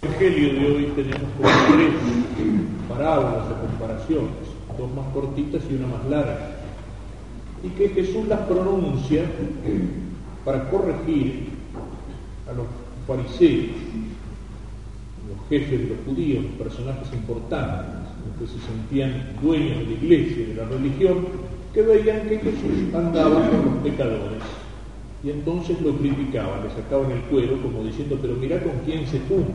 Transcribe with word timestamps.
En 0.00 0.12
el 0.12 0.14
Evangelio 0.14 0.60
de 0.60 0.76
hoy 0.76 0.92
tenemos 0.94 1.28
como 1.36 1.48
tres 1.74 1.90
parábolas 2.88 3.50
o 3.50 3.66
comparaciones, 3.66 4.30
dos 4.78 4.94
más 4.94 5.12
cortitas 5.12 5.62
y 5.68 5.74
una 5.74 5.88
más 5.88 6.06
larga, 6.08 6.56
y 7.64 7.68
que 7.70 7.88
Jesús 7.88 8.28
las 8.28 8.38
pronuncia 8.42 9.24
para 10.44 10.70
corregir 10.70 11.48
a 12.48 12.52
los 12.52 12.66
fariseos, 13.08 13.74
los 15.28 15.48
jefes 15.48 15.80
de 15.80 15.86
los 15.88 15.98
judíos, 16.06 16.44
personajes 16.58 17.12
importantes, 17.12 18.12
los 18.24 18.38
que 18.38 18.56
se 18.56 18.64
sentían 18.66 19.36
dueños 19.42 19.78
de 19.78 19.84
la 19.84 19.92
iglesia, 19.92 20.46
de 20.46 20.54
la 20.54 20.64
religión, 20.66 21.26
que 21.74 21.82
veían 21.82 22.28
que 22.28 22.38
Jesús 22.38 22.94
andaba 22.94 23.50
con 23.50 23.64
los 23.64 23.82
pecadores 23.82 24.42
y 25.24 25.30
entonces 25.30 25.80
lo 25.80 25.96
criticaban, 25.96 26.62
le 26.62 26.70
sacaban 26.70 27.10
el 27.10 27.22
cuero 27.22 27.60
como 27.60 27.82
diciendo, 27.82 28.16
pero 28.22 28.34
mira 28.34 28.62
con 28.62 28.72
quién 28.86 29.04
se 29.04 29.18
junta. 29.20 29.52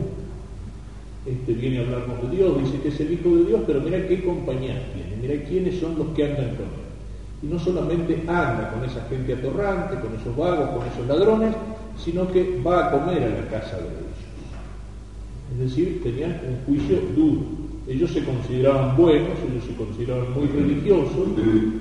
Este 1.26 1.54
viene 1.54 1.78
a 1.78 1.82
hablarnos 1.82 2.22
de 2.22 2.36
Dios, 2.36 2.62
dice 2.64 2.80
que 2.82 2.88
es 2.88 3.00
el 3.00 3.12
Hijo 3.12 3.34
de 3.34 3.44
Dios, 3.44 3.60
pero 3.66 3.80
mira 3.80 4.06
qué 4.06 4.22
compañía 4.22 4.74
tiene, 4.92 5.16
mira 5.22 5.42
quiénes 5.48 5.80
son 5.80 5.98
los 5.98 6.08
que 6.08 6.24
andan 6.24 6.56
con 6.56 6.66
él. 6.66 6.84
Y 7.42 7.46
no 7.46 7.58
solamente 7.58 8.20
anda 8.26 8.70
con 8.72 8.84
esa 8.84 9.06
gente 9.08 9.32
atorrante, 9.32 10.00
con 10.00 10.14
esos 10.14 10.36
vagos, 10.36 10.70
con 10.70 10.86
esos 10.86 11.06
ladrones, 11.06 11.54
sino 11.96 12.30
que 12.30 12.60
va 12.66 12.86
a 12.86 12.90
comer 12.90 13.22
a 13.22 13.28
la 13.28 13.48
casa 13.48 13.76
de 13.76 13.84
ellos. 13.84 14.04
Es 15.52 15.58
decir, 15.70 16.02
tenían 16.02 16.40
un 16.46 16.64
juicio 16.66 16.98
duro. 17.16 17.42
Ellos 17.86 18.10
se 18.12 18.24
consideraban 18.24 18.96
buenos, 18.96 19.38
ellos 19.50 19.64
se 19.64 19.74
consideraban 19.76 20.32
muy 20.32 20.46
religiosos, 20.46 21.28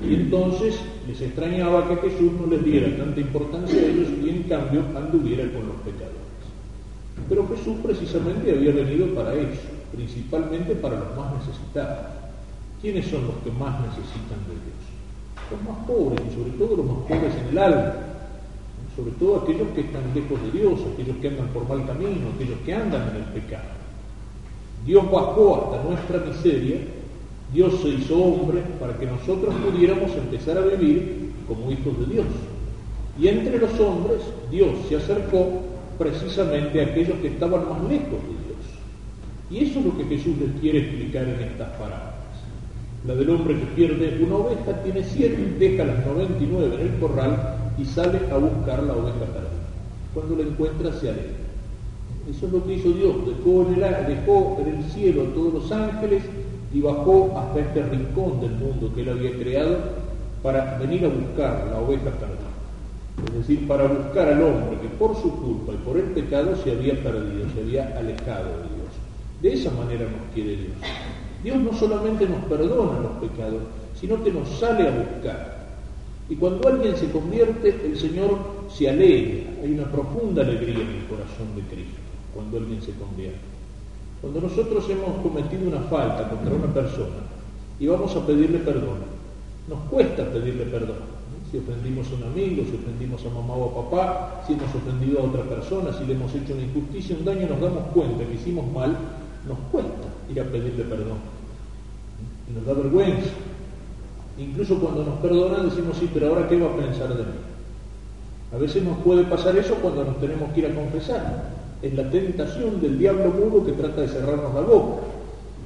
y 0.05 0.13
entonces 0.15 0.79
les 1.07 1.21
extrañaba 1.21 1.87
que 1.87 2.09
Jesús 2.09 2.31
no 2.33 2.47
les 2.47 2.63
diera 2.63 2.95
tanta 2.97 3.21
importancia 3.21 3.79
a 3.79 3.85
ellos 3.85 4.09
y 4.23 4.29
en 4.29 4.43
cambio 4.43 4.83
anduviera 4.95 5.43
con 5.45 5.67
los 5.67 5.75
pecadores. 5.77 6.32
Pero 7.29 7.47
Jesús 7.47 7.77
precisamente 7.81 8.51
había 8.51 8.71
venido 8.71 9.07
para 9.15 9.33
eso, 9.33 9.61
principalmente 9.91 10.75
para 10.75 10.99
los 10.99 11.15
más 11.15 11.33
necesitados. 11.39 12.05
¿Quiénes 12.81 13.07
son 13.07 13.25
los 13.27 13.35
que 13.43 13.51
más 13.51 13.79
necesitan 13.79 14.43
de 14.47 14.59
Dios? 14.59 14.83
Los 15.51 15.61
más 15.63 15.85
pobres 15.87 16.19
y 16.29 16.35
sobre 16.35 16.51
todo 16.57 16.77
los 16.77 16.85
más 16.85 16.97
pobres 17.07 17.33
en 17.35 17.47
el 17.49 17.57
alma, 17.57 17.93
sobre 18.95 19.11
todo 19.11 19.37
aquellos 19.37 19.67
que 19.69 19.81
están 19.81 20.03
lejos 20.13 20.41
de 20.43 20.59
Dios, 20.59 20.79
aquellos 20.93 21.17
que 21.17 21.27
andan 21.29 21.47
por 21.47 21.67
mal 21.67 21.85
camino, 21.87 22.27
aquellos 22.35 22.59
que 22.65 22.73
andan 22.73 23.09
en 23.09 23.15
el 23.15 23.41
pecado. 23.41 23.71
Dios 24.85 25.09
bajó 25.09 25.55
hasta 25.55 25.83
nuestra 25.89 26.19
miseria, 26.29 26.77
Dios 27.53 27.73
se 27.81 27.89
hizo 27.89 28.17
hombre 28.17 28.61
para 28.79 28.97
que 28.97 29.05
nosotros 29.05 29.53
pudiéramos 29.55 30.11
empezar 30.11 30.57
a 30.57 30.61
vivir 30.61 31.31
como 31.47 31.71
hijos 31.71 31.97
de 31.99 32.13
Dios. 32.13 32.25
Y 33.17 33.27
entre 33.27 33.59
los 33.59 33.79
hombres 33.79 34.21
Dios 34.51 34.71
se 34.89 34.97
acercó 34.97 35.72
precisamente 35.97 36.81
aquellos 36.81 37.17
que 37.19 37.27
estaban 37.27 37.69
más 37.69 37.83
lejos 37.83 38.11
de 38.11 38.35
Dios. 38.45 38.63
Y 39.49 39.69
eso 39.69 39.79
es 39.79 39.85
lo 39.85 39.97
que 39.97 40.05
Jesús 40.05 40.35
les 40.39 40.59
quiere 40.59 40.79
explicar 40.79 41.23
en 41.23 41.39
estas 41.39 41.69
parábolas. 41.71 42.13
La 43.05 43.15
del 43.15 43.29
hombre 43.29 43.59
que 43.59 43.65
pierde 43.75 44.23
una 44.23 44.35
oveja 44.35 44.81
tiene 44.83 45.03
siete, 45.03 45.55
deja 45.59 45.83
las 45.83 46.05
99 46.05 46.75
en 46.75 46.81
el 46.81 46.99
corral 46.99 47.57
y 47.77 47.85
sale 47.85 48.19
a 48.31 48.37
buscar 48.37 48.81
la 48.83 48.93
oveja 48.93 49.19
perdida. 49.19 49.63
Cuando 50.13 50.35
la 50.37 50.43
encuentra 50.43 50.93
se 50.93 51.09
alegra. 51.09 51.43
Eso 52.29 52.45
es 52.45 52.53
lo 52.53 52.65
que 52.65 52.75
hizo 52.75 52.91
Dios, 52.91 53.15
dejó 53.27 53.67
en, 53.67 53.83
el, 53.83 54.07
dejó 54.07 54.57
en 54.61 54.77
el 54.77 54.83
cielo 54.91 55.23
a 55.23 55.33
todos 55.33 55.53
los 55.53 55.71
ángeles 55.73 56.23
y 56.73 56.79
bajó 56.79 57.37
hasta 57.37 57.59
este 57.59 57.83
rincón 57.83 58.39
del 58.39 58.51
mundo 58.51 58.91
que 58.95 59.01
él 59.01 59.09
había 59.09 59.37
creado 59.37 59.77
para 60.41 60.77
venir 60.77 61.03
a 61.03 61.09
buscar 61.09 61.67
la 61.69 61.79
oveja 61.79 62.09
perdida. 62.11 62.53
Es 63.27 63.33
decir, 63.33 63.67
para 63.67 63.87
buscar 63.87 64.27
al 64.27 64.41
hombre 64.41 64.79
que 64.81 64.89
por 64.89 65.15
su 65.15 65.31
culpa 65.39 65.73
y 65.73 65.77
por 65.85 65.97
el 65.97 66.05
pecado 66.05 66.55
se 66.55 66.71
había 66.71 67.01
perdido, 67.01 67.45
se 67.53 67.61
había 67.61 67.97
alejado 67.97 68.49
de 68.49 68.75
Dios. 68.75 68.93
De 69.41 69.53
esa 69.53 69.71
manera 69.71 70.03
nos 70.03 70.33
quiere 70.33 70.55
Dios. 70.55 70.77
Dios 71.43 71.57
no 71.57 71.73
solamente 71.73 72.27
nos 72.27 72.43
perdona 72.45 72.99
los 72.99 73.29
pecados, 73.29 73.61
sino 73.99 74.23
que 74.23 74.31
nos 74.31 74.49
sale 74.49 74.87
a 74.87 74.91
buscar. 74.91 75.63
Y 76.29 76.35
cuando 76.35 76.67
alguien 76.67 76.95
se 76.95 77.11
convierte, 77.11 77.79
el 77.85 77.97
Señor 77.97 78.37
se 78.69 78.89
alegra. 78.89 79.51
Hay 79.61 79.73
una 79.73 79.91
profunda 79.91 80.41
alegría 80.41 80.81
en 80.81 81.01
el 81.01 81.05
corazón 81.05 81.55
de 81.55 81.61
Cristo 81.63 81.99
cuando 82.33 82.57
alguien 82.57 82.81
se 82.81 82.91
convierte. 82.93 83.39
Cuando 84.21 84.41
nosotros 84.41 84.89
hemos 84.89 85.21
cometido 85.21 85.67
una 85.67 85.81
falta 85.81 86.29
contra 86.29 86.53
una 86.53 86.73
persona 86.73 87.27
y 87.79 87.87
vamos 87.87 88.15
a 88.15 88.25
pedirle 88.25 88.59
perdón, 88.59 88.99
nos 89.67 89.79
cuesta 89.89 90.25
pedirle 90.31 90.63
perdón. 90.65 91.12
Si 91.53 91.59
ofendimos 91.59 92.07
a 92.09 92.15
un 92.15 92.23
amigo, 92.33 92.63
si 92.65 92.73
ofendimos 92.81 93.21
a 93.27 93.29
mamá 93.29 93.53
o 93.53 93.69
a 93.69 93.85
papá, 93.85 94.41
si 94.47 94.53
hemos 94.53 94.73
ofendido 94.73 95.19
a 95.19 95.25
otra 95.25 95.43
persona, 95.43 95.93
si 95.93 96.03
le 96.03 96.13
hemos 96.13 96.33
hecho 96.33 96.51
una 96.51 96.63
injusticia, 96.63 97.15
un 97.15 97.25
daño, 97.25 97.47
nos 97.47 97.61
damos 97.61 97.93
cuenta 97.93 98.25
que 98.25 98.33
hicimos 98.33 98.65
mal, 98.73 98.97
nos 99.47 99.59
cuesta 99.71 100.09
ir 100.33 100.41
a 100.41 100.45
pedirle 100.45 100.83
perdón. 100.83 101.21
Y 102.49 102.57
nos 102.57 102.65
da 102.65 102.73
vergüenza. 102.73 103.29
Incluso 104.39 104.79
cuando 104.79 105.05
nos 105.05 105.19
perdonan 105.19 105.69
decimos, 105.69 105.95
sí, 105.99 106.09
pero 106.11 106.29
ahora 106.29 106.49
qué 106.49 106.57
va 106.57 106.73
a 106.73 106.75
pensar 106.75 107.09
de 107.09 107.21
mí. 107.21 107.37
A 108.51 108.57
veces 108.57 108.81
nos 108.81 108.97
puede 109.05 109.23
pasar 109.25 109.55
eso 109.55 109.75
cuando 109.75 110.05
nos 110.05 110.19
tenemos 110.19 110.51
que 110.53 110.61
ir 110.61 110.65
a 110.65 110.73
confesar. 110.73 111.51
Es 111.83 111.93
la 111.93 112.09
tentación 112.09 112.81
del 112.81 112.97
diablo 112.97 113.29
mudo 113.29 113.63
que 113.63 113.73
trata 113.73 114.01
de 114.01 114.07
cerrarnos 114.07 114.55
la 114.55 114.61
boca. 114.61 115.03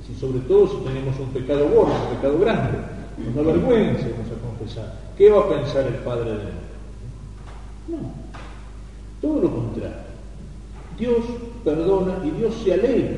Si 0.05 0.13
sobre 0.15 0.39
todo 0.39 0.67
si 0.67 0.83
tenemos 0.83 1.17
un 1.17 1.29
pecado 1.29 1.69
gordo, 1.69 1.93
un 1.93 2.17
pecado 2.17 2.39
grande, 2.39 2.96
nos 3.17 3.35
da 3.35 3.41
vergüenza 3.41 4.07
irnos 4.07 4.27
a 4.27 4.47
confesar. 4.47 4.93
¿Qué 5.17 5.29
va 5.29 5.41
a 5.41 5.49
pensar 5.49 5.87
el 5.87 5.95
Padre 5.95 6.29
de 6.29 6.35
él? 6.35 6.57
No, 7.87 7.97
todo 9.21 9.41
lo 9.41 9.51
contrario. 9.51 10.07
Dios 10.97 11.17
perdona 11.63 12.19
y 12.25 12.31
Dios 12.31 12.55
se 12.63 12.73
alegra. 12.73 13.17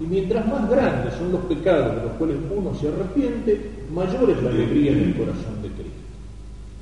Y 0.00 0.04
mientras 0.04 0.46
más 0.48 0.68
grandes 0.70 1.14
son 1.14 1.32
los 1.32 1.42
pecados 1.42 1.96
de 1.96 2.02
los 2.02 2.12
cuales 2.12 2.36
uno 2.56 2.74
se 2.74 2.88
arrepiente, 2.88 3.70
mayor 3.92 4.30
es 4.30 4.42
la 4.42 4.50
alegría 4.50 4.92
en 4.92 4.98
el 4.98 5.16
corazón 5.16 5.62
de 5.62 5.68
Cristo. 5.68 5.90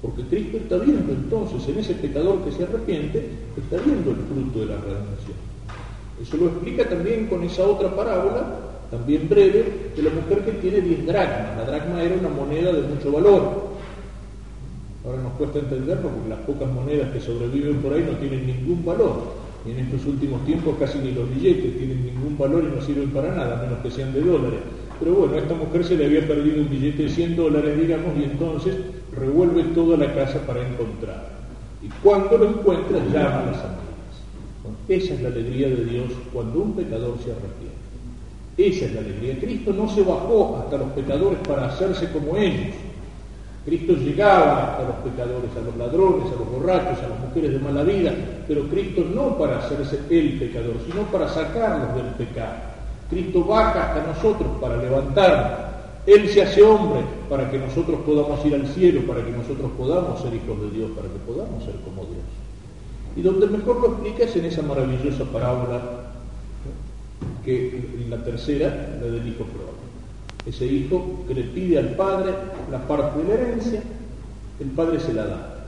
Porque 0.00 0.22
Cristo 0.22 0.58
está 0.58 0.78
viendo 0.78 1.12
entonces 1.12 1.68
en 1.68 1.78
ese 1.78 1.94
pecador 1.94 2.44
que 2.44 2.52
se 2.52 2.62
arrepiente, 2.62 3.30
está 3.56 3.82
viendo 3.84 4.10
el 4.10 4.16
fruto 4.16 4.60
de 4.60 4.66
la 4.66 4.76
redención. 4.76 5.36
Eso 6.22 6.36
lo 6.36 6.46
explica 6.46 6.88
también 6.88 7.26
con 7.26 7.42
esa 7.42 7.64
otra 7.64 7.94
parábola, 7.94 8.67
también 8.90 9.28
breve, 9.28 9.92
de 9.94 10.02
la 10.02 10.10
mujer 10.10 10.44
que 10.44 10.52
tiene 10.52 10.80
10 10.80 11.06
dracmas. 11.06 11.58
La 11.58 11.64
dracma 11.64 12.02
era 12.02 12.14
una 12.14 12.28
moneda 12.28 12.72
de 12.72 12.82
mucho 12.82 13.12
valor. 13.12 13.68
Ahora 15.04 15.22
nos 15.22 15.32
cuesta 15.34 15.58
entenderlo 15.58 16.08
porque 16.08 16.28
las 16.28 16.40
pocas 16.40 16.68
monedas 16.70 17.10
que 17.12 17.20
sobreviven 17.20 17.76
por 17.76 17.92
ahí 17.92 18.06
no 18.10 18.16
tienen 18.18 18.46
ningún 18.46 18.84
valor. 18.84 19.36
Y 19.66 19.72
en 19.72 19.80
estos 19.80 20.06
últimos 20.06 20.44
tiempos 20.46 20.76
casi 20.78 20.98
ni 20.98 21.12
los 21.12 21.28
billetes 21.28 21.76
tienen 21.76 22.06
ningún 22.06 22.38
valor 22.38 22.64
y 22.64 22.74
no 22.74 22.82
sirven 22.82 23.10
para 23.10 23.34
nada, 23.34 23.58
a 23.58 23.62
menos 23.62 23.78
que 23.80 23.90
sean 23.90 24.12
de 24.12 24.22
dólares. 24.22 24.60
Pero 24.98 25.14
bueno, 25.14 25.34
a 25.34 25.38
esta 25.38 25.54
mujer 25.54 25.84
se 25.84 25.96
le 25.96 26.06
había 26.06 26.26
perdido 26.26 26.62
un 26.62 26.70
billete 26.70 27.04
de 27.04 27.08
100 27.08 27.36
dólares, 27.36 27.78
digamos, 27.78 28.18
y 28.18 28.24
entonces 28.24 28.74
revuelve 29.14 29.62
toda 29.74 29.96
la 29.96 30.12
casa 30.14 30.40
para 30.46 30.66
encontrar. 30.66 31.38
Y 31.82 31.88
cuando 32.02 32.38
lo 32.38 32.48
encuentra, 32.48 32.98
llama 32.98 33.40
a 33.40 33.46
las 33.46 33.58
amigas. 33.58 34.88
esa 34.88 35.14
es 35.14 35.22
la 35.22 35.28
alegría 35.28 35.68
de 35.68 35.84
Dios 35.84 36.06
cuando 36.32 36.60
un 36.60 36.72
pecador 36.74 37.16
se 37.22 37.30
arrepiente. 37.30 37.87
Esa 38.58 38.86
es 38.86 38.92
la 38.92 39.00
alegría. 39.00 39.38
Cristo 39.38 39.72
no 39.72 39.88
se 39.88 40.02
bajó 40.02 40.60
hasta 40.60 40.78
los 40.78 40.88
pecadores 40.90 41.38
para 41.46 41.66
hacerse 41.66 42.10
como 42.10 42.36
ellos. 42.36 42.74
Cristo 43.64 43.92
llegaba 43.92 44.72
hasta 44.72 44.82
los 44.82 44.96
pecadores, 44.96 45.50
a 45.56 45.60
los 45.60 45.76
ladrones, 45.76 46.26
a 46.32 46.38
los 46.38 46.50
borrachos, 46.50 47.04
a 47.04 47.08
las 47.08 47.20
mujeres 47.20 47.52
de 47.52 47.58
mala 47.60 47.84
vida, 47.84 48.12
pero 48.48 48.62
Cristo 48.68 49.04
no 49.14 49.38
para 49.38 49.58
hacerse 49.58 50.00
el 50.10 50.38
pecador, 50.40 50.74
sino 50.90 51.02
para 51.02 51.28
sacarlos 51.28 51.94
del 51.94 52.26
pecado. 52.26 52.56
Cristo 53.10 53.44
baja 53.44 53.90
hasta 53.90 54.06
nosotros 54.12 54.48
para 54.60 54.76
levantarnos. 54.76 55.68
Él 56.06 56.28
se 56.28 56.42
hace 56.42 56.62
hombre 56.62 57.02
para 57.28 57.48
que 57.50 57.58
nosotros 57.58 58.00
podamos 58.04 58.44
ir 58.44 58.54
al 58.54 58.66
cielo, 58.68 59.02
para 59.06 59.24
que 59.24 59.30
nosotros 59.30 59.70
podamos 59.78 60.20
ser 60.20 60.34
hijos 60.34 60.60
de 60.62 60.70
Dios, 60.76 60.90
para 60.96 61.06
que 61.06 61.18
podamos 61.26 61.62
ser 61.62 61.74
como 61.84 62.02
Dios. 62.06 62.24
Y 63.14 63.22
donde 63.22 63.46
mejor 63.46 63.80
lo 63.80 63.88
explica 63.88 64.24
es 64.24 64.34
en 64.34 64.46
esa 64.46 64.62
maravillosa 64.62 65.24
parábola 65.24 66.07
que 67.48 68.02
en 68.04 68.10
la 68.10 68.22
tercera, 68.22 68.98
la 69.00 69.06
del 69.06 69.26
hijo 69.26 69.44
pródigo. 69.44 69.78
Ese 70.44 70.66
hijo 70.66 71.24
que 71.26 71.34
le 71.34 71.44
pide 71.44 71.78
al 71.78 71.96
padre 71.96 72.34
la 72.70 72.86
parte 72.86 73.22
de 73.22 73.28
la 73.28 73.34
herencia, 73.34 73.82
el 74.60 74.66
padre 74.72 75.00
se 75.00 75.14
la 75.14 75.26
da. 75.26 75.66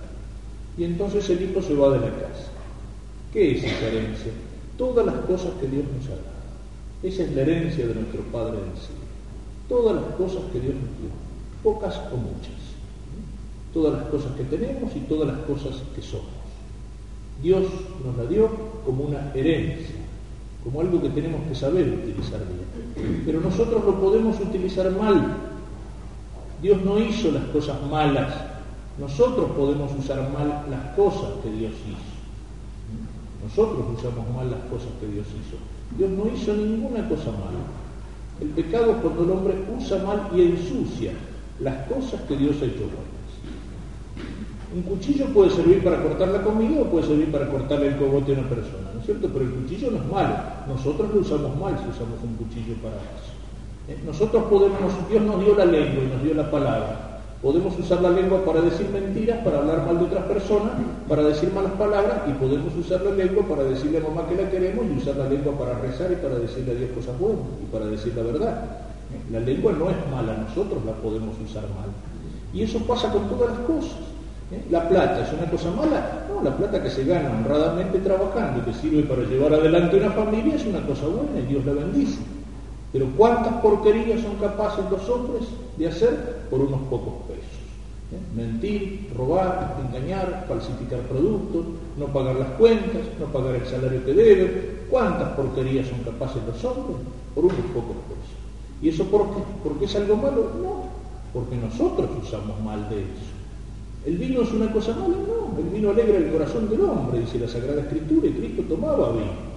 Y 0.77 0.85
entonces 0.85 1.29
el 1.31 1.43
hijo 1.43 1.63
se 1.63 1.75
va 1.75 1.91
de 1.91 2.01
la 2.01 2.15
casa. 2.15 2.51
¿Qué 3.33 3.53
es 3.53 3.65
esa 3.65 3.87
herencia? 3.87 4.33
Todas 4.77 5.07
las 5.07 5.15
cosas 5.25 5.53
que 5.59 5.69
Dios 5.69 5.85
nos 5.85 6.07
ha 6.07 6.17
dado. 6.17 6.41
Esa 7.03 7.23
es 7.23 7.33
la 7.35 7.43
herencia 7.43 7.87
de 7.87 7.95
nuestro 7.95 8.21
Padre 8.25 8.59
del 8.59 8.77
cielo. 8.77 9.01
Todas 9.67 9.95
las 9.97 10.15
cosas 10.17 10.43
que 10.53 10.61
Dios 10.61 10.75
nos 10.75 10.99
dio, 11.01 11.11
pocas 11.63 11.97
o 12.13 12.17
muchas. 12.17 12.61
Todas 13.73 14.01
las 14.01 14.09
cosas 14.09 14.33
que 14.33 14.45
tenemos 14.45 14.95
y 14.95 15.01
todas 15.01 15.29
las 15.29 15.39
cosas 15.47 15.83
que 15.95 16.03
somos. 16.03 16.27
Dios 17.43 17.65
nos 18.05 18.17
la 18.19 18.27
dio 18.27 18.51
como 18.85 19.05
una 19.05 19.33
herencia, 19.35 20.00
como 20.65 20.81
algo 20.81 21.01
que 21.01 21.11
tenemos 21.11 21.41
que 21.49 21.55
saber 21.55 21.89
utilizar 21.89 22.41
bien. 22.41 23.23
Pero 23.25 23.41
nosotros 23.41 23.85
lo 23.85 24.01
podemos 24.01 24.39
utilizar 24.41 24.91
mal. 24.91 25.37
Dios 26.63 26.83
no 26.85 26.99
hizo 26.99 27.31
las 27.31 27.45
cosas 27.45 27.77
malas. 27.91 28.35
Nosotros 28.99 29.51
podemos 29.53 29.91
usar 29.99 30.31
mal 30.31 30.67
las 30.69 30.95
cosas 30.95 31.31
que 31.43 31.51
Dios 31.51 31.73
hizo. 31.89 32.11
Nosotros 33.43 33.87
usamos 33.97 34.29
mal 34.35 34.51
las 34.51 34.61
cosas 34.71 34.91
que 35.01 35.07
Dios 35.07 35.27
hizo. 35.29 35.57
Dios 35.97 36.11
no 36.11 36.33
hizo 36.33 36.55
ninguna 36.55 37.09
cosa 37.09 37.31
mala. 37.33 37.65
El 38.41 38.49
pecado 38.49 38.93
es 38.93 38.97
cuando 38.99 39.25
el 39.25 39.31
hombre 39.31 39.55
usa 39.77 40.03
mal 40.05 40.29
y 40.35 40.43
ensucia 40.43 41.13
las 41.61 41.89
cosas 41.89 42.21
que 42.23 42.37
Dios 42.37 42.57
ha 42.61 42.67
hecho 42.67 42.81
buenas. 42.81 43.20
Un 44.73 44.83
cuchillo 44.83 45.27
puede 45.27 45.51
servir 45.51 45.83
para 45.83 46.01
cortar 46.01 46.29
la 46.29 46.43
comida 46.43 46.83
o 46.83 46.85
puede 46.85 47.07
servir 47.07 47.33
para 47.33 47.49
cortarle 47.49 47.89
el 47.89 47.97
cogote 47.97 48.37
a 48.37 48.39
una 48.39 48.49
persona, 48.49 48.87
¿no 48.95 49.01
es 49.01 49.07
cierto? 49.07 49.29
Pero 49.33 49.45
el 49.45 49.51
cuchillo 49.51 49.91
no 49.91 49.97
es 49.97 50.07
malo. 50.07 50.35
Nosotros 50.69 51.13
lo 51.13 51.21
usamos 51.21 51.57
mal 51.59 51.75
si 51.75 51.91
usamos 51.91 52.23
un 52.23 52.37
cuchillo 52.37 52.75
para 52.83 52.95
eso. 52.95 53.35
¿Eh? 53.89 53.99
Nosotros 54.07 54.45
podemos, 54.45 54.95
Dios 55.11 55.23
nos 55.23 55.45
dio 55.45 55.57
la 55.57 55.65
lengua 55.65 56.05
y 56.05 56.15
nos 56.15 56.23
dio 56.23 56.35
la 56.35 56.49
palabra. 56.49 57.11
Podemos 57.43 57.77
usar 57.79 58.01
la 58.01 58.11
lengua 58.11 58.45
para 58.45 58.61
decir 58.61 58.87
mentiras, 58.91 59.43
para 59.43 59.59
hablar 59.59 59.87
mal 59.87 59.99
de 59.99 60.05
otras 60.05 60.25
personas, 60.27 60.73
para 61.09 61.23
decir 61.23 61.51
malas 61.53 61.73
palabras 61.73 62.23
y 62.29 62.33
podemos 62.35 62.73
usar 62.77 63.01
la 63.01 63.11
lengua 63.13 63.43
para 63.49 63.65
decirle 63.65 63.99
a 63.99 64.03
mamá 64.03 64.29
que 64.29 64.37
la 64.37 64.51
queremos 64.51 64.85
y 64.87 64.99
usar 64.99 65.17
la 65.17 65.29
lengua 65.29 65.59
para 65.59 65.79
rezar 65.79 66.13
y 66.13 66.17
para 66.17 66.39
decirle 66.39 66.73
a 66.73 66.75
Dios 66.75 66.91
cosas 66.95 67.19
buenas 67.19 67.43
y 67.61 67.67
para 67.73 67.87
decir 67.87 68.15
la 68.15 68.23
verdad. 68.23 68.65
La 69.33 69.41
lengua 69.41 69.73
no 69.73 69.91
es 69.91 69.97
mala, 70.13 70.37
nosotros 70.47 70.85
la 70.85 70.93
podemos 70.93 71.35
usar 71.43 71.63
mal. 71.63 71.91
Y 72.53 72.63
eso 72.63 72.79
pasa 72.81 73.11
con 73.11 73.29
todas 73.29 73.51
las 73.51 73.67
cosas. 73.67 73.99
¿La 74.69 74.89
plata 74.89 75.23
es 75.23 75.33
una 75.33 75.49
cosa 75.49 75.71
mala? 75.71 76.27
No, 76.29 76.43
la 76.43 76.57
plata 76.57 76.83
que 76.83 76.91
se 76.91 77.05
gana 77.05 77.31
honradamente 77.31 77.99
trabajando 78.01 78.65
que 78.65 78.75
sirve 78.75 79.05
para 79.05 79.23
llevar 79.23 79.55
adelante 79.55 79.97
una 79.97 80.11
familia 80.11 80.57
es 80.57 80.67
una 80.67 80.85
cosa 80.87 81.07
buena 81.07 81.39
y 81.39 81.47
Dios 81.47 81.65
la 81.65 81.73
bendice. 81.73 82.19
Pero 82.93 83.07
¿cuántas 83.17 83.55
porquerías 83.63 84.21
son 84.21 84.35
capaces 84.37 84.85
los 84.91 85.09
hombres 85.09 85.45
de 85.77 85.87
hacer 85.87 86.47
por 86.51 86.63
unos 86.63 86.81
pocos 86.91 87.15
pesos? 87.29 87.61
¿Eh? 88.11 88.19
Mentir, 88.35 89.09
robar, 89.17 89.77
engañar, 89.87 90.47
falsificar 90.49 90.99
productos, 91.03 91.67
no 91.97 92.07
pagar 92.07 92.35
las 92.35 92.51
cuentas, 92.51 93.03
no 93.21 93.27
pagar 93.27 93.55
el 93.55 93.67
salario 93.67 94.05
que 94.05 94.13
deben. 94.13 94.81
¿Cuántas 94.91 95.29
porquerías 95.35 95.87
son 95.87 96.01
capaces 96.01 96.43
los 96.45 96.65
hombres 96.65 96.97
por 97.37 97.45
unos 97.45 97.67
pocos 97.73 97.97
pesos? 98.09 98.35
¿Y 98.83 98.89
eso 98.89 99.05
por 99.05 99.29
qué? 99.29 99.43
¿Porque 99.63 99.85
es 99.85 99.95
algo 99.95 100.17
malo? 100.17 100.51
No, 100.61 100.87
porque 101.33 101.55
nosotros 101.55 102.11
usamos 102.21 102.61
mal 102.65 102.89
de 102.91 103.03
eso. 103.03 103.40
¿El 104.07 104.17
vino 104.17 104.41
es 104.43 104.53
una 104.53 104.73
cosa 104.73 104.93
mala? 104.95 105.09
No, 105.09 105.59
el 105.59 105.69
vino 105.69 105.91
alegra 105.91 106.17
el 106.17 106.33
corazón 106.33 106.71
del 106.71 106.81
hombre, 106.81 107.21
dice 107.21 107.39
la 107.39 107.49
Sagrada 107.49 107.83
Escritura, 107.83 108.29
y 108.29 108.33
Cristo 108.33 108.63
tomaba 108.69 109.13
vino. 109.13 109.51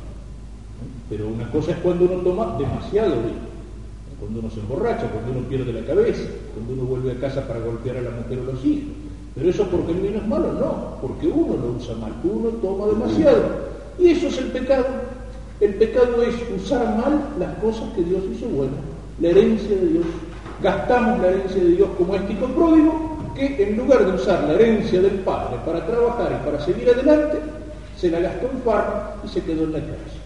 Pero 1.10 1.30
una 1.30 1.50
cosa 1.50 1.72
es 1.72 1.78
cuando 1.78 2.06
uno 2.06 2.16
toma 2.18 2.58
demasiado 2.58 3.12
vino, 3.12 3.54
cuando 4.20 4.40
uno 4.42 4.50
se 4.50 4.60
emborracha, 4.60 5.10
cuando 5.12 5.32
uno 5.32 5.48
pierde 5.48 5.72
la 5.72 5.86
cabeza, 5.86 6.24
cuando 6.54 6.74
uno 6.74 6.84
vuelve 6.84 7.12
a 7.14 7.22
casa 7.22 7.48
para 7.48 7.62
golpear 7.62 7.98
a 7.98 8.02
la 8.02 8.10
mujer 8.12 8.40
o 8.40 8.52
los 8.52 8.66
hijos. 8.66 8.90
Pero 9.34 9.50
eso 9.50 9.68
porque 9.68 9.94
el 9.94 10.00
vino 10.00 10.18
es 10.18 10.28
malo, 10.28 10.52
no, 10.54 10.98
porque 11.02 11.28
uno 11.28 11.56
lo 11.56 11.78
usa 11.78 11.96
mal, 11.96 12.12
uno 12.24 12.50
toma 12.62 12.88
demasiado. 12.88 13.44
Y 13.98 14.10
eso 14.10 14.28
es 14.28 14.38
el 14.40 14.48
pecado. 14.48 14.86
El 15.62 15.76
pecado 15.76 16.22
es 16.22 16.36
usar 16.54 16.98
mal 16.98 17.30
las 17.40 17.56
cosas 17.60 17.94
que 17.96 18.04
Dios 18.04 18.24
hizo 18.36 18.48
buenas, 18.48 18.76
la 19.22 19.30
herencia 19.30 19.70
de 19.70 19.88
Dios. 19.88 20.06
Gastamos 20.62 21.20
la 21.22 21.30
herencia 21.30 21.64
de 21.64 21.70
Dios 21.70 21.90
como 21.98 22.16
este 22.16 22.34
hijo 22.34 22.48
pródigo 22.48 23.13
que 23.34 23.64
en 23.64 23.78
lugar 23.78 24.06
de 24.06 24.14
usar 24.14 24.44
la 24.44 24.54
herencia 24.54 25.02
del 25.02 25.20
padre 25.20 25.58
para 25.66 25.86
trabajar 25.86 26.40
y 26.42 26.46
para 26.46 26.64
seguir 26.64 26.90
adelante, 26.90 27.40
se 27.98 28.10
la 28.10 28.20
gastó 28.20 28.50
en 28.52 28.62
farra 28.62 29.16
y 29.24 29.28
se 29.28 29.42
quedó 29.42 29.64
en 29.64 29.74
la 29.74 29.80
casa 29.80 30.24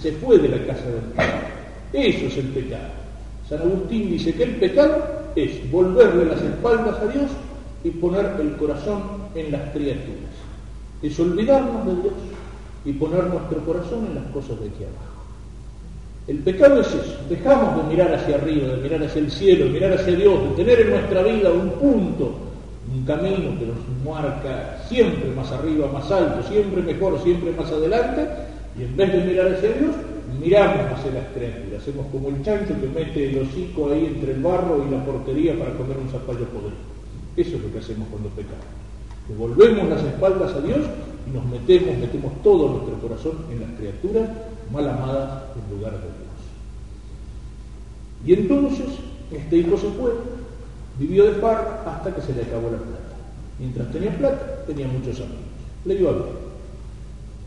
se 0.00 0.12
fue 0.12 0.38
de 0.38 0.48
la 0.48 0.66
casa 0.66 0.86
del 0.86 1.04
Padre. 1.16 1.48
Eso 1.92 2.26
es 2.26 2.36
el 2.36 2.46
pecado. 2.48 2.90
San 3.48 3.60
Agustín 3.60 4.10
dice 4.10 4.34
que 4.34 4.44
el 4.44 4.56
pecado 4.56 5.04
es 5.34 5.70
volverle 5.70 6.26
las 6.26 6.40
espaldas 6.42 6.98
a 7.00 7.06
Dios 7.06 7.30
y 7.84 7.90
poner 7.90 8.36
el 8.40 8.56
corazón 8.56 9.02
en 9.34 9.52
las 9.52 9.72
criaturas. 9.72 10.34
Es 11.02 11.18
olvidarnos 11.18 11.86
de 11.86 12.02
Dios 12.02 12.14
y 12.84 12.92
poner 12.92 13.24
nuestro 13.24 13.64
corazón 13.64 14.06
en 14.06 14.14
las 14.16 14.24
cosas 14.32 14.60
de 14.60 14.68
aquí 14.68 14.84
abajo. 14.84 15.25
El 16.26 16.38
pecado 16.38 16.80
es 16.80 16.88
eso, 16.88 17.16
dejamos 17.30 17.76
de 17.76 17.94
mirar 17.94 18.12
hacia 18.12 18.34
arriba, 18.34 18.74
de 18.74 18.82
mirar 18.82 19.02
hacia 19.04 19.20
el 19.20 19.30
cielo, 19.30 19.66
de 19.66 19.70
mirar 19.70 19.92
hacia 19.92 20.16
Dios, 20.16 20.42
de 20.42 20.64
tener 20.64 20.80
en 20.80 20.90
nuestra 20.90 21.22
vida 21.22 21.52
un 21.52 21.70
punto, 21.70 22.34
un 22.92 23.04
camino 23.04 23.56
que 23.58 23.66
nos 23.66 23.78
marca 24.04 24.82
siempre 24.88 25.30
más 25.36 25.52
arriba, 25.52 25.88
más 25.92 26.10
alto, 26.10 26.42
siempre 26.48 26.82
mejor, 26.82 27.22
siempre 27.22 27.52
más 27.52 27.70
adelante, 27.70 28.26
y 28.76 28.82
en 28.82 28.96
vez 28.96 29.12
de 29.12 29.20
mirar 29.20 29.54
hacia 29.54 29.70
Dios, 29.70 29.94
miramos 30.40 30.92
hacia 30.98 31.12
las 31.12 31.26
criaturas. 31.32 31.82
Hacemos 31.82 32.06
como 32.10 32.28
el 32.28 32.42
chancho 32.42 32.74
que 32.80 32.88
mete 32.88 33.30
el 33.30 33.42
hocico 33.42 33.92
ahí 33.92 34.06
entre 34.06 34.32
el 34.32 34.42
barro 34.42 34.84
y 34.86 34.90
la 34.90 35.04
portería 35.04 35.56
para 35.56 35.70
comer 35.74 35.96
un 35.96 36.08
zapallo 36.08 36.44
podrido. 36.46 36.82
Eso 37.36 37.56
es 37.56 37.62
lo 37.62 37.72
que 37.72 37.78
hacemos 37.78 38.08
cuando 38.10 38.28
pecamos. 38.30 38.66
Devolvemos 39.28 39.88
las 39.88 40.02
espaldas 40.02 40.54
a 40.54 40.60
Dios 40.60 40.80
y 41.26 41.30
nos 41.30 41.44
metemos, 41.46 41.96
metemos 41.98 42.32
todo 42.42 42.68
nuestro 42.68 42.98
corazón 43.00 43.46
en 43.50 43.60
las 43.60 43.70
criaturas 43.72 44.30
mal 44.72 44.88
amadas 44.88 45.42
en 45.54 45.76
lugar 45.76 45.92
de 45.92 45.98
Dios. 45.98 46.16
Y 48.24 48.32
entonces 48.34 48.86
este 49.30 49.56
hijo 49.58 49.76
se 49.76 49.88
fue, 49.90 50.12
vivió 50.98 51.26
de 51.26 51.32
par 51.40 51.84
hasta 51.86 52.14
que 52.14 52.22
se 52.22 52.34
le 52.34 52.42
acabó 52.42 52.70
la 52.70 52.78
plata. 52.78 53.16
Mientras 53.58 53.90
tenía 53.90 54.16
plata, 54.16 54.64
tenía 54.66 54.86
muchos 54.86 55.16
amigos. 55.20 55.40
Le 55.84 55.96
dio 55.96 56.10
a 56.10 56.12
bien 56.12 56.46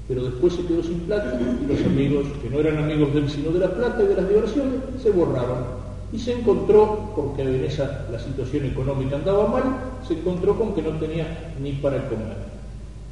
pero 0.09 0.23
después 0.23 0.53
se 0.53 0.65
quedó 0.65 0.81
sin 0.81 1.01
plata 1.01 1.39
y 1.39 1.71
los 1.71 1.85
amigos, 1.85 2.25
que 2.41 2.49
no 2.49 2.59
eran 2.59 2.79
amigos 2.79 3.13
de 3.13 3.19
él 3.19 3.29
sino 3.29 3.51
de 3.51 3.59
la 3.59 3.71
plata 3.71 4.01
y 4.01 4.07
de 4.07 4.15
las 4.15 4.27
diversiones, 4.27 4.81
se 5.03 5.11
borraron. 5.11 5.77
Y 6.11 6.17
se 6.17 6.33
encontró, 6.33 7.13
porque 7.15 7.43
en 7.43 7.63
esa 7.63 8.07
la 8.11 8.17
situación 8.17 8.65
económica 8.65 9.17
andaba 9.17 9.47
mal, 9.47 9.63
se 10.07 10.15
encontró 10.15 10.57
con 10.57 10.73
que 10.73 10.81
no 10.81 10.97
tenía 10.97 11.53
ni 11.61 11.73
para 11.73 12.09
comer. 12.09 12.37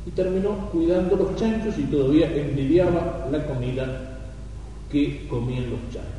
Y 0.07 0.09
terminó 0.12 0.69
cuidando 0.71 1.18
los 1.18 1.36
chanchos 1.36 1.77
y 1.77 1.83
todavía 1.83 2.33
envidiaba 2.33 3.27
la 3.30 3.45
comida 3.45 4.19
que 4.89 5.27
comían 5.27 5.69
los 5.69 5.81
chanchos. 5.92 6.12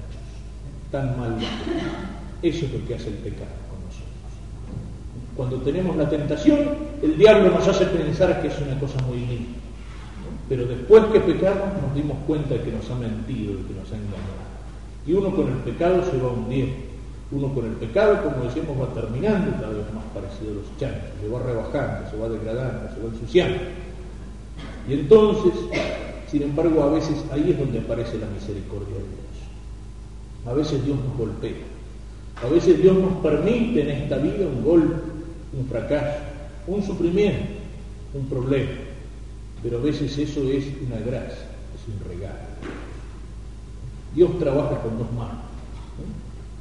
Tan 0.93 1.19
mal. 1.19 1.37
Eso 2.43 2.67
es 2.67 2.73
lo 2.73 2.87
que 2.87 2.94
hace 2.94 3.08
el 3.08 3.14
pecado 3.14 3.50
con 3.70 3.81
nosotros. 3.85 4.31
Cuando 5.35 5.56
tenemos 5.62 5.96
la 5.96 6.08
tentación, 6.08 6.58
el 7.02 7.19
diablo 7.19 7.50
nos 7.50 7.67
hace 7.67 7.87
pensar 7.87 8.40
que 8.43 8.49
es 8.49 8.58
una 8.61 8.79
cosa 8.79 9.00
muy 9.02 9.19
linda 9.19 9.58
pero 10.49 10.67
después 10.67 11.05
que 11.12 11.20
pecamos 11.20 11.69
nos 11.82 11.94
dimos 11.94 12.17
cuenta 12.26 12.55
de 12.55 12.62
que 12.62 12.73
nos 12.73 12.90
ha 12.90 12.94
mentido, 12.94 13.52
de 13.52 13.64
que 13.64 13.75
nos 13.75 13.93
ha 13.93 13.96
engañado. 13.96 14.49
Y 15.06 15.12
uno 15.12 15.35
con 15.35 15.49
el 15.49 15.58
pecado 15.58 16.02
se 16.11 16.17
va 16.19 16.32
hundiendo. 16.32 16.88
Uno 17.31 17.53
con 17.53 17.67
el 17.67 17.73
pecado, 17.73 18.23
como 18.23 18.45
decíamos, 18.45 18.81
va 18.81 18.95
terminando 18.95 19.53
cada 19.61 19.75
vez 19.75 19.85
más 19.93 20.05
parecido 20.15 20.53
a 20.53 20.55
los 20.55 20.79
chanchos, 20.79 21.13
se 21.21 21.29
va 21.29 21.43
rebajando, 21.43 22.11
se 22.11 22.17
va 22.17 22.29
degradando, 22.29 22.95
se 22.95 23.01
va 23.03 23.09
ensuciando. 23.13 23.59
Y 24.89 24.95
entonces, 24.95 25.53
sin 26.31 26.43
embargo, 26.43 26.83
a 26.83 26.91
veces 26.91 27.23
ahí 27.31 27.51
es 27.51 27.59
donde 27.59 27.81
aparece 27.81 28.19
la 28.19 28.27
misericordia 28.29 28.95
de 28.95 29.01
Dios. 29.01 29.29
A 30.47 30.55
veces 30.55 30.83
Dios 30.85 30.97
nos 30.99 31.19
golpea. 31.19 31.52
A 32.43 32.49
veces 32.49 32.81
Dios 32.81 32.97
nos 32.97 33.14
permite 33.23 33.83
en 33.83 33.91
esta 33.91 34.17
vida 34.17 34.47
un 34.47 34.64
golpe, 34.64 34.95
un 35.52 35.67
fracaso, 35.67 36.21
un 36.67 36.83
sufrimiento, 36.83 37.47
un 38.14 38.26
problema. 38.26 38.71
Pero 39.62 39.79
a 39.79 39.81
veces 39.83 40.17
eso 40.17 40.49
es 40.49 40.64
una 40.87 40.99
gracia, 41.00 41.49
es 41.75 41.88
un 41.93 42.09
regalo. 42.09 42.38
Dios 44.14 44.38
trabaja 44.38 44.81
con 44.81 44.99
dos 44.99 45.12
manos. 45.12 45.48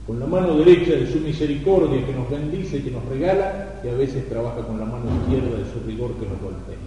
Con 0.08 0.22
la 0.22 0.26
mano 0.26 0.58
derecha 0.58 0.92
de 0.92 1.12
su 1.12 1.20
misericordia 1.20 2.06
que 2.06 2.14
nos 2.14 2.30
bendice, 2.30 2.82
que 2.82 2.92
nos 2.92 3.04
regala, 3.06 3.82
y 3.84 3.90
a 3.90 3.94
veces 3.94 4.30
trabaja 4.30 4.66
con 4.66 4.80
la 4.80 4.86
mano 4.86 5.04
izquierda 5.22 5.58
de 5.58 5.66
su 5.66 5.86
rigor 5.86 6.14
que 6.14 6.26
nos 6.26 6.40
golpea. 6.40 6.78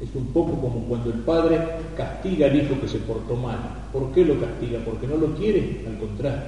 Es 0.00 0.08
un 0.14 0.28
poco 0.28 0.52
como 0.52 0.86
cuando 0.88 1.10
el 1.10 1.18
padre 1.18 1.60
castiga 1.94 2.46
al 2.46 2.56
hijo 2.56 2.80
que 2.80 2.88
se 2.88 2.96
portó 3.00 3.36
mal. 3.36 3.58
¿Por 3.92 4.10
qué 4.12 4.24
lo 4.24 4.40
castiga? 4.40 4.78
¿Porque 4.82 5.06
no 5.06 5.18
lo 5.18 5.34
quiere? 5.34 5.84
Al 5.86 5.98
contrario, 5.98 6.40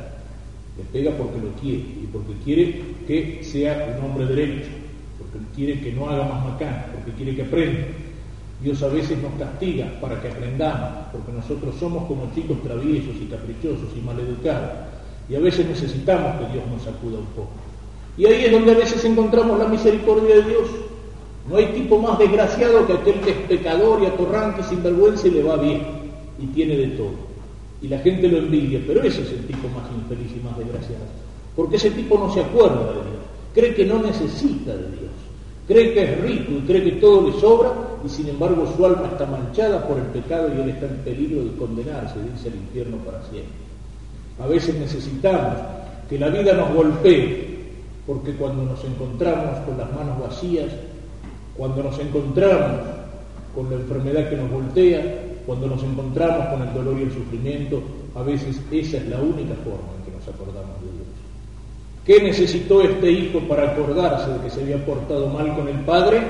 le 0.79 0.85
pega 0.85 1.11
porque 1.19 1.39
lo 1.39 1.53
quiere 1.61 1.81
y 1.81 2.09
porque 2.11 2.33
quiere 2.43 2.81
que 3.07 3.45
sea 3.45 3.95
un 3.99 4.07
hombre 4.07 4.25
derecho, 4.25 4.71
porque 5.19 5.47
quiere 5.55 5.79
que 5.81 5.93
no 5.93 6.09
haga 6.09 6.25
más 6.25 6.53
macán, 6.53 6.87
porque 6.95 7.13
quiere 7.13 7.37
que 7.37 7.43
aprenda. 7.43 7.85
Dios 8.63 8.83
a 8.83 8.89
veces 8.89 9.19
nos 9.21 9.35
castiga 9.35 9.93
para 10.01 10.23
que 10.23 10.29
aprendamos, 10.29 11.09
porque 11.13 11.33
nosotros 11.33 11.75
somos 11.79 12.07
como 12.07 12.33
chicos 12.35 12.63
traviesos 12.63 13.15
y 13.21 13.27
caprichosos 13.27 13.91
y 13.95 14.01
maleducados. 14.01 14.92
Y 15.29 15.35
a 15.35 15.41
veces 15.41 15.67
necesitamos 15.67 16.37
que 16.41 16.53
Dios 16.53 16.65
nos 16.73 16.83
sacuda 16.83 17.19
un 17.19 17.27
poco. 17.27 17.51
Y 18.17 18.27
ahí 18.27 18.45
es 18.45 18.53
donde 18.53 18.73
a 18.73 18.77
veces 18.77 19.05
encontramos 19.05 19.59
la 19.59 19.69
misericordia 19.69 20.37
de 20.37 20.43
Dios. 20.43 20.69
No 21.49 21.57
hay 21.57 21.67
tipo 21.67 21.99
más 21.99 22.19
desgraciado 22.19 22.87
que 22.87 22.93
aquel 22.93 23.21
que 23.21 23.31
es 23.31 23.37
pecador 23.49 24.03
y 24.03 24.07
atorrante, 24.07 24.63
sin 24.63 24.83
vergüenza 24.83 25.27
y 25.29 25.33
le 25.33 25.43
va 25.43 25.57
bien 25.57 25.83
y 26.39 26.47
tiene 26.47 26.77
de 26.77 26.89
todo. 26.89 27.33
Y 27.81 27.89
la 27.89 27.99
gente 27.99 28.29
lo 28.29 28.39
envidia, 28.39 28.81
pero 28.87 29.03
ese 29.03 29.23
es 29.23 29.31
el 29.31 29.47
tipo 29.47 29.69
más 29.69 29.85
infeliz 29.97 30.31
y 30.37 30.45
más 30.45 30.57
desgraciado. 30.57 31.05
Porque 31.57 31.77
ese 31.77 31.91
tipo 31.91 32.17
no 32.19 32.33
se 32.33 32.41
acuerda 32.41 32.87
de 32.89 32.93
Dios, 32.93 33.23
cree 33.55 33.75
que 33.75 33.85
no 33.85 34.01
necesita 34.01 34.73
de 34.73 34.89
Dios. 34.89 35.13
Cree 35.67 35.95
que 35.95 36.03
es 36.03 36.21
rico 36.21 36.53
y 36.53 36.67
cree 36.67 36.83
que 36.83 36.93
todo 36.93 37.29
le 37.29 37.41
sobra 37.41 37.73
y 38.05 38.09
sin 38.09 38.29
embargo 38.29 38.67
su 38.77 38.85
alma 38.85 39.09
está 39.13 39.27
manchada 39.27 39.87
por 39.87 39.97
el 39.97 40.07
pecado 40.07 40.49
y 40.49 40.61
él 40.61 40.71
está 40.71 40.87
en 40.87 40.97
peligro 40.99 41.45
de 41.45 41.57
condenarse, 41.57 42.19
de 42.19 42.31
irse 42.31 42.49
al 42.49 42.57
infierno 42.57 42.97
para 42.99 43.23
siempre. 43.31 43.62
A 44.41 44.47
veces 44.47 44.75
necesitamos 44.75 45.57
que 46.09 46.19
la 46.19 46.29
vida 46.29 46.55
nos 46.55 46.73
golpee, 46.75 47.53
porque 48.07 48.33
cuando 48.33 48.65
nos 48.65 48.85
encontramos 48.85 49.59
con 49.67 49.79
las 49.79 49.93
manos 49.93 50.21
vacías, 50.21 50.73
cuando 51.57 51.83
nos 51.83 51.99
encontramos 51.99 52.81
con 53.55 53.71
la 53.71 53.77
enfermedad 53.77 54.29
que 54.29 54.37
nos 54.37 54.51
voltea, 54.51 55.03
cuando 55.47 55.67
nos 55.67 55.83
encontramos 55.83 56.47
con 56.47 56.63
el 56.63 56.75
dolor 56.75 56.99
y 56.99 57.03
el 57.03 57.13
sufrimiento, 57.13 57.83
a 58.15 58.23
veces 58.23 58.61
esa 58.71 58.97
es 58.99 59.09
la 59.09 59.21
única 59.21 59.55
forma 59.65 59.89
en 59.99 60.05
que 60.05 60.17
nos 60.17 60.29
acordamos 60.29 60.81
de 60.81 60.93
Dios. 60.93 61.13
¿Qué 62.05 62.21
necesitó 62.23 62.83
este 62.83 63.11
hijo 63.11 63.41
para 63.41 63.73
acordarse 63.73 64.33
de 64.33 64.41
que 64.41 64.51
se 64.51 64.63
había 64.63 64.85
portado 64.85 65.29
mal 65.29 65.55
con 65.55 65.69
el 65.69 65.79
padre? 65.81 66.21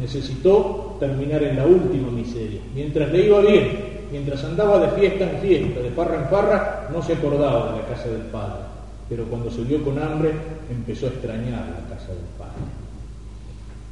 Necesitó 0.00 0.96
terminar 0.98 1.42
en 1.42 1.56
la 1.56 1.66
última 1.66 2.10
miseria. 2.10 2.60
Mientras 2.74 3.12
le 3.12 3.26
iba 3.26 3.40
bien, 3.40 3.95
mientras 4.10 4.44
andaba 4.44 4.78
de 4.78 4.88
fiesta 5.00 5.30
en 5.30 5.38
fiesta, 5.40 5.80
de 5.80 5.90
farra 5.90 6.22
en 6.22 6.28
farra, 6.28 6.88
no 6.92 7.02
se 7.02 7.14
acordaba 7.14 7.72
de 7.72 7.82
la 7.82 7.88
casa 7.88 8.08
del 8.08 8.22
padre. 8.22 8.62
Pero 9.08 9.24
cuando 9.24 9.50
se 9.50 9.62
vio 9.62 9.84
con 9.84 9.98
hambre, 9.98 10.32
empezó 10.70 11.06
a 11.06 11.10
extrañar 11.10 11.66
la 11.68 11.94
casa 11.94 12.08
del 12.08 12.26
padre. 12.38 12.52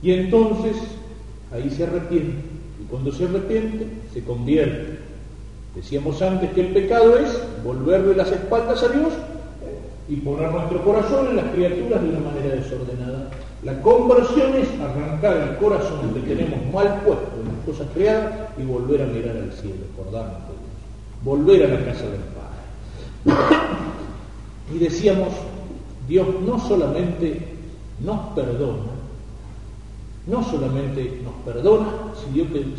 Y 0.02 0.12
entonces, 0.12 0.76
ahí 1.52 1.70
se 1.70 1.84
arrepiente 1.84 2.42
y 2.80 2.84
cuando 2.90 3.12
se 3.12 3.24
arrepiente, 3.24 3.86
se 4.12 4.24
convierte. 4.24 4.98
Decíamos 5.74 6.20
antes 6.22 6.50
que 6.52 6.60
el 6.60 6.68
pecado 6.68 7.18
es 7.18 7.40
volverle 7.64 8.14
las 8.14 8.30
espaldas 8.30 8.82
a 8.82 8.88
Dios 8.88 9.12
y 10.08 10.16
poner 10.16 10.50
nuestro 10.50 10.84
corazón 10.84 11.28
en 11.28 11.36
las 11.36 11.46
criaturas 11.46 12.02
de 12.02 12.08
una 12.08 12.20
manera 12.20 12.56
desordenada. 12.56 13.30
La 13.62 13.80
conversión 13.80 14.54
es 14.54 14.68
arrancar 14.78 15.36
el 15.36 15.56
corazón 15.56 16.12
que 16.12 16.20
tenemos 16.20 16.72
mal 16.72 17.00
puesto 17.04 17.30
en 17.40 17.48
las 17.48 17.64
cosas 17.64 17.86
creadas 17.94 18.50
y 18.58 18.62
volver 18.64 19.02
a 19.02 19.06
mirar 19.06 19.36
al 19.36 19.52
cielo, 19.52 19.86
acordarnos 19.94 20.42
de 20.42 20.54
Dios, 20.54 21.22
volver 21.24 21.64
a 21.64 21.68
la 21.68 21.84
casa 21.86 22.04
del 22.04 22.20
Padre. 22.34 23.56
Y 24.74 24.78
decíamos, 24.78 25.28
Dios 26.06 26.26
no 26.44 26.58
solamente 26.58 27.40
nos 28.00 28.34
perdona, 28.34 28.92
no 30.26 30.42
solamente 30.42 31.20
nos 31.22 31.34
perdona, 31.44 31.88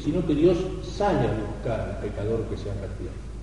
sino 0.04 0.26
que 0.28 0.36
Dios 0.36 0.58
sale 0.84 1.28
a 1.28 1.34
buscar 1.34 1.80
al 1.80 1.98
pecador 2.00 2.42
que 2.44 2.58
se 2.58 2.70
arrepiente. 2.70 3.35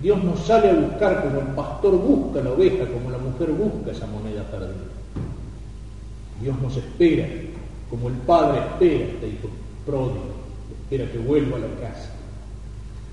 Dios 0.00 0.22
nos 0.22 0.38
sale 0.40 0.70
a 0.70 0.74
buscar 0.74 1.24
como 1.24 1.40
el 1.40 1.46
pastor 1.48 1.96
busca 1.96 2.40
la 2.40 2.52
oveja, 2.52 2.86
como 2.86 3.10
la 3.10 3.18
mujer 3.18 3.50
busca 3.50 3.90
esa 3.90 4.06
moneda 4.06 4.44
perdida. 4.44 4.86
Dios 6.40 6.56
nos 6.62 6.76
espera, 6.76 7.26
como 7.90 8.08
el 8.08 8.14
padre 8.14 8.60
espera 8.60 9.06
a 9.06 9.08
este 9.08 9.28
hijo 9.28 9.48
pródigo, 9.84 10.22
espera 10.82 11.10
que 11.10 11.18
vuelva 11.18 11.56
a 11.56 11.60
la 11.60 11.80
casa. 11.80 12.10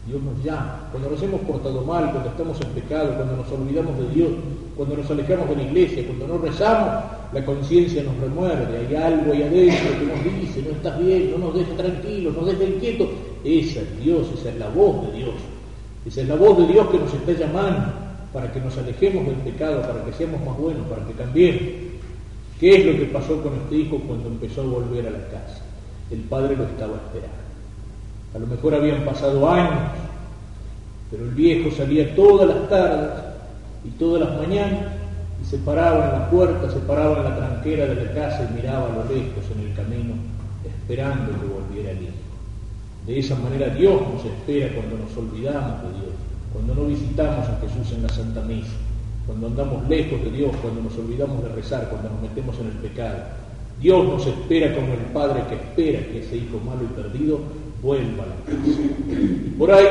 Dios 0.08 0.22
nos 0.22 0.44
llama. 0.44 0.88
Cuando 0.92 1.10
nos 1.10 1.24
hemos 1.24 1.42
portado 1.42 1.82
mal, 1.82 2.12
cuando 2.12 2.30
estamos 2.30 2.62
en 2.62 2.68
pecado, 2.70 3.16
cuando 3.16 3.38
nos 3.38 3.52
olvidamos 3.52 3.98
de 3.98 4.10
Dios, 4.10 4.30
cuando 4.78 4.98
nos 4.98 5.10
alejamos 5.10 5.50
de 5.50 5.56
la 5.56 5.64
iglesia, 5.64 6.06
cuando 6.06 6.28
no 6.28 6.38
rezamos, 6.38 7.04
la 7.34 7.44
conciencia 7.44 8.04
nos 8.04 8.16
remuerde. 8.18 8.78
Hay 8.78 8.96
algo 8.96 9.34
ahí 9.34 9.42
adentro 9.42 10.00
que 10.00 10.06
nos 10.06 10.42
dice, 10.42 10.62
no 10.62 10.76
estás 10.76 11.00
bien, 11.00 11.32
no 11.32 11.40
nos 11.40 11.56
dejes 11.56 11.76
tranquilos, 11.76 12.36
nos 12.36 12.46
dejes 12.46 12.70
inquietos. 12.70 13.08
Esa 13.44 13.80
es 13.80 14.04
Dios, 14.04 14.28
esa 14.38 14.50
es 14.50 14.60
la 14.60 14.70
voz 14.70 15.08
de 15.08 15.18
Dios. 15.18 15.34
Esa 16.06 16.22
es 16.22 16.28
la 16.28 16.36
voz 16.36 16.58
de 16.60 16.68
Dios 16.68 16.88
que 16.90 17.00
nos 17.00 17.14
está 17.14 17.32
llamando 17.32 18.06
para 18.32 18.52
que 18.52 18.60
nos 18.60 18.78
alejemos 18.78 19.26
del 19.26 19.36
pecado, 19.38 19.82
para 19.82 20.04
que 20.04 20.14
seamos 20.14 20.44
más 20.46 20.58
buenos, 20.58 20.86
para 20.88 21.06
que 21.08 21.14
cambiemos. 21.14 21.62
¿Qué 22.60 22.76
es 22.76 22.86
lo 22.86 22.92
que 23.00 23.06
pasó 23.06 23.42
con 23.42 23.54
este 23.56 23.76
hijo 23.76 23.98
cuando 24.00 24.28
empezó 24.28 24.62
a 24.62 24.66
volver 24.66 25.08
a 25.08 25.12
la 25.12 25.28
casa? 25.30 25.62
El 26.12 26.20
padre 26.20 26.56
lo 26.56 26.66
estaba 26.66 26.96
esperando. 26.96 27.46
A 28.36 28.40
lo 28.40 28.48
mejor 28.48 28.76
habían 28.76 29.04
pasado 29.04 29.50
años, 29.50 29.80
pero 31.10 31.24
el 31.24 31.32
viejo 31.32 31.72
salía 31.76 32.14
todas 32.16 32.48
las 32.48 32.70
tardes 32.70 33.24
y 33.86 33.90
todas 33.92 34.28
las 34.28 34.38
mañanas 34.38 34.92
y 35.42 35.46
se 35.46 35.58
paraba 35.60 36.06
en 36.06 36.12
la 36.20 36.30
puerta, 36.30 36.70
se 36.70 36.80
paraba 36.80 37.18
en 37.18 37.24
la 37.24 37.36
tranquera 37.38 37.86
de 37.88 37.96
la 37.96 38.14
casa 38.14 38.48
y 38.50 38.54
miraba 38.56 38.88
a 38.88 38.96
lo 38.98 39.04
lejos 39.06 39.44
en 39.56 39.68
el 39.68 39.74
camino, 39.76 40.14
esperando 40.66 41.32
que 41.40 41.48
volviera 41.48 41.92
el 41.92 42.04
hijo. 42.04 42.25
De 43.08 43.20
esa 43.20 43.36
manera 43.36 43.70
Dios 43.70 44.02
nos 44.02 44.26
espera 44.26 44.74
cuando 44.74 44.98
nos 44.98 45.16
olvidamos 45.16 45.84
de 45.84 45.90
Dios, 46.00 46.16
cuando 46.52 46.74
no 46.74 46.86
visitamos 46.86 47.48
a 47.48 47.60
Jesús 47.62 47.94
en 47.94 48.02
la 48.02 48.10
Santa 48.10 48.42
Misa, 48.42 48.74
cuando 49.28 49.48
andamos 49.48 49.88
lejos 49.88 50.24
de 50.24 50.32
Dios, 50.32 50.52
cuando 50.62 50.82
nos 50.82 50.98
olvidamos 50.98 51.44
de 51.44 51.50
rezar, 51.50 51.88
cuando 51.90 52.10
nos 52.10 52.22
metemos 52.22 52.56
en 52.60 52.68
el 52.68 52.78
pecado. 52.78 53.18
Dios 53.80 54.06
nos 54.06 54.26
espera 54.26 54.74
como 54.74 54.94
el 54.94 55.06
Padre 55.14 55.44
que 55.50 55.56
espera 55.56 56.00
que 56.08 56.20
ese 56.20 56.38
hijo 56.38 56.60
malo 56.66 56.82
y 56.84 56.94
perdido 57.00 57.40
vuelva 57.84 58.24
a 58.24 58.28
la 58.28 58.36
casa. 58.46 58.82
Y 59.46 59.50
por 59.52 59.72
ahí, 59.72 59.86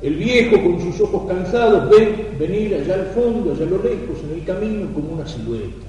el 0.00 0.14
viejo 0.14 0.62
con 0.62 0.80
sus 0.80 1.00
ojos 1.02 1.28
cansados 1.28 1.90
ve 1.90 2.36
venir 2.38 2.74
allá 2.74 2.94
al 2.94 3.06
fondo, 3.06 3.52
allá 3.52 3.66
a 3.66 3.70
lo 3.70 3.82
lejos, 3.82 4.16
en 4.24 4.38
el 4.38 4.44
camino, 4.44 4.88
como 4.94 5.12
una 5.12 5.26
silueta. 5.26 5.86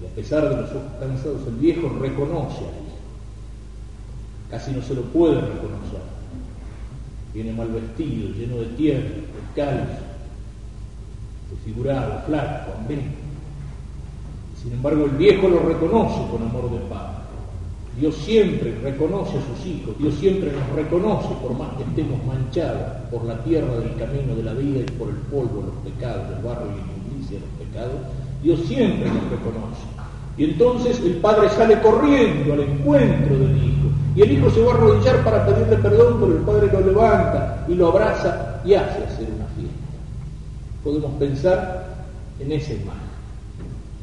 Y 0.00 0.06
a 0.06 0.14
pesar 0.14 0.48
de 0.48 0.56
los 0.56 0.70
ojos 0.70 0.92
cansados, 1.00 1.40
el 1.48 1.54
viejo 1.54 1.88
reconoce 2.00 2.64
a. 2.64 2.89
Casi 4.50 4.72
no 4.72 4.82
se 4.82 4.94
lo 4.94 5.02
puede 5.02 5.40
reconocer. 5.40 6.00
Viene 7.32 7.52
mal 7.52 7.68
vestido, 7.68 8.30
lleno 8.34 8.56
de 8.56 8.66
tierra, 8.76 9.08
descalzo, 9.54 10.02
desfigurado, 11.50 12.22
flaco, 12.26 12.72
hambriento. 12.76 13.18
Sin 14.60 14.72
embargo, 14.72 15.04
el 15.04 15.12
viejo 15.12 15.48
lo 15.48 15.60
reconoce 15.60 16.20
con 16.30 16.42
amor 16.42 16.70
de 16.70 16.78
padre. 16.88 17.20
Dios 17.98 18.14
siempre 18.16 18.74
reconoce 18.82 19.36
a 19.36 19.42
sus 19.42 19.66
hijos, 19.66 19.98
Dios 19.98 20.14
siempre 20.14 20.50
nos 20.52 20.76
reconoce 20.76 21.28
por 21.42 21.56
más 21.58 21.76
que 21.76 21.82
estemos 21.82 22.24
manchados 22.24 22.82
por 23.10 23.24
la 23.24 23.42
tierra 23.44 23.76
del 23.76 23.94
camino 23.96 24.34
de 24.36 24.42
la 24.42 24.54
vida 24.54 24.80
y 24.80 24.90
por 24.92 25.08
el 25.08 25.16
polvo, 25.16 25.64
los 25.66 25.92
pecados, 25.92 26.24
el 26.36 26.42
barro 26.42 26.66
y 26.66 26.78
la 26.78 26.86
inmundicia 26.86 27.38
de 27.38 27.46
los 27.46 27.68
pecados, 27.68 28.00
Dios 28.42 28.60
siempre 28.66 29.06
nos 29.06 29.30
reconoce. 29.30 29.82
Y 30.38 30.44
entonces 30.44 31.00
el 31.00 31.16
padre 31.16 31.50
sale 31.50 31.80
corriendo 31.80 32.54
al 32.54 32.60
encuentro 32.60 33.38
del 33.38 33.56
hijo. 33.56 33.79
Y 34.20 34.22
el 34.22 34.32
hijo 34.32 34.50
se 34.50 34.60
va 34.60 34.72
a 34.72 34.74
arrodillar 34.74 35.24
para 35.24 35.46
pedirle 35.46 35.76
perdón, 35.78 36.18
pero 36.20 36.32
el 36.32 36.42
padre 36.44 36.70
lo 36.70 36.92
levanta 36.92 37.64
y 37.66 37.74
lo 37.74 37.88
abraza 37.88 38.60
y 38.66 38.74
hace 38.74 39.02
hacer 39.02 39.26
una 39.34 39.46
fiesta. 39.56 39.80
Podemos 40.84 41.12
pensar 41.12 41.86
en 42.38 42.52
esa 42.52 42.74
imagen. 42.74 43.00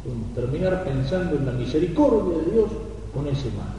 Podemos 0.04 0.34
terminar 0.34 0.84
pensando 0.86 1.36
en 1.36 1.46
la 1.46 1.52
misericordia 1.52 2.40
de 2.40 2.52
Dios 2.52 2.66
con 3.14 3.28
esa 3.28 3.46
imagen. 3.46 3.78